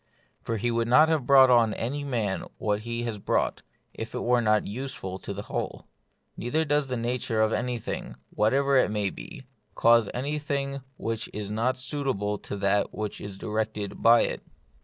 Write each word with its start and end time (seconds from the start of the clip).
For 0.41 0.57
he 0.57 0.71
would 0.71 0.87
not 0.87 1.09
have 1.09 1.27
brought 1.27 1.51
on 1.51 1.75
any 1.75 2.03
man 2.03 2.45
what 2.57 2.79
he 2.79 3.03
has 3.03 3.19
brought, 3.19 3.61
if 3.93 4.15
it 4.15 4.23
were 4.23 4.41
not 4.41 4.65
use 4.65 4.95
ful 4.95 5.19
for 5.19 5.31
the 5.31 5.43
whole. 5.43 5.85
Neither 6.35 6.65
does 6.65 6.87
the 6.87 6.97
nature 6.97 7.39
of 7.39 7.53
anything, 7.53 8.15
whatever 8.31 8.77
it 8.77 8.89
may 8.89 9.11
be, 9.11 9.45
cause 9.75 10.09
anything 10.11 10.81
which 10.97 11.29
is 11.33 11.51
not 11.51 11.77
suitable 11.77 12.39
to 12.39 12.57
that 12.57 12.95
which 12.95 13.21
is 13.21 13.37
directed 13.37 14.01
by 14.01 14.21
it. 14.21 14.41